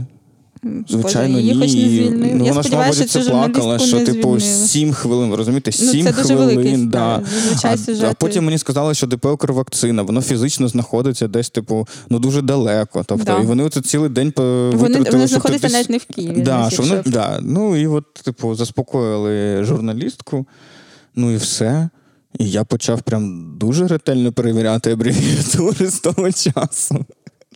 [0.89, 1.61] Звичайно, Боже, її ні.
[1.61, 2.33] хоч не звільнили.
[2.35, 4.39] Ну, Я вона ж, сподіваюся, що це плакала, що типу.
[4.39, 5.33] 7 хвилин.
[5.33, 6.89] Розумієте, Ну, 7 це дуже хвилин.
[6.89, 7.23] да.
[7.63, 8.07] а, сюжети.
[8.11, 13.03] а потім мені сказали, що ДП «Укрвакцина», воно фізично знаходиться десь, типу, ну дуже далеко.
[13.07, 13.39] Тобто, Да.
[13.39, 16.41] і вони оце цілий день Вони, витратили, вони щоб знаходяться туди навіть не в Києві.
[16.41, 17.39] Да, що вони, да.
[17.41, 20.45] Ну і от, типу, заспокоїли журналістку,
[21.15, 21.89] ну і все.
[22.39, 27.05] І я почав прям дуже ретельно перевіряти абревіатури з того часу.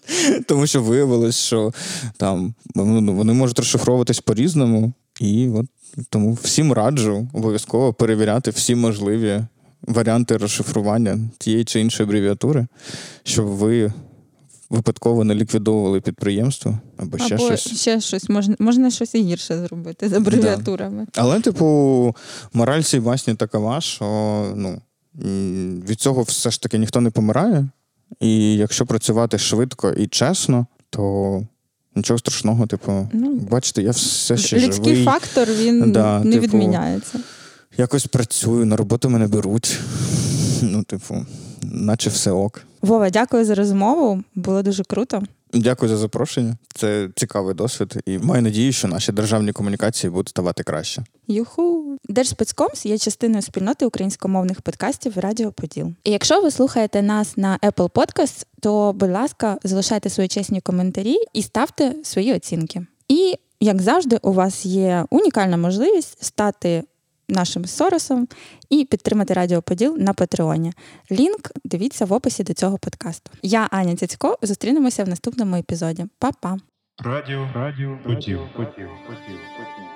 [0.46, 1.74] Тому що виявилось, що
[2.18, 4.94] там ну, вони можуть розшифровуватись по-різному.
[5.20, 5.66] І от
[6.10, 9.42] тому всім раджу обов'язково перевіряти всі можливі
[9.82, 12.68] варіанти розшифрування тієї чи іншої абревіатури,
[13.24, 13.94] щоб ви
[14.70, 17.80] випадково не ліквідовували підприємство або ще Або щось.
[17.80, 18.30] ще щось.
[18.30, 21.08] Можна, можна щось і гірше зробити з абревіатурами.
[21.16, 22.16] Але, типу,
[22.54, 24.06] мораль цієї басні такова, що
[24.56, 24.82] ну,
[25.88, 27.68] від цього все ж таки ніхто не помирає.
[28.20, 31.42] І якщо працювати швидко і чесно, то
[31.96, 35.06] нічого страшного, типу, Ну, бачите, я все ще Людський живий.
[35.06, 37.20] фактор він Да, не типу, відміняється.
[37.78, 39.80] Якось працюю, на роботу мене беруть.
[40.62, 41.26] Ну, типу,
[41.62, 42.62] наче все ок.
[42.82, 44.24] Вова, дякую за розмову.
[44.36, 45.24] Було дуже круто.
[45.56, 46.58] Дякую за запрошення.
[46.74, 51.04] Це цікавий досвід, і маю надію, що наші державні комунікації будуть ставати краще.
[51.28, 51.98] Юху!
[52.10, 55.94] Держспецкомс є частиною спільноти українськомовних подкастів Радіо Поділ.
[56.04, 61.16] І якщо ви слухаєте нас на Apple Podcasts, то, будь ласка, залишайте свої чесні коментарі
[61.34, 62.86] і ставте свої оцінки.
[63.08, 66.84] І, як завжди, у вас є унікальна можливість стати
[67.28, 68.28] нашим соросом
[68.70, 70.74] і підтримати Радіо Поділ на Патреоні.
[71.12, 73.32] Лінк дивіться в описі до цього подкасту.
[73.42, 74.38] Я Аня Цяцько.
[74.42, 76.06] Зустрінемося в наступному епізоді.
[76.20, 76.58] Па-па!
[77.04, 79.95] Радіо, радіо, поділ, поділ, поділ, поділ.